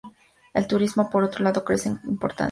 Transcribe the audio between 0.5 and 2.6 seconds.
El turismo, por otro lado, crece en importancia.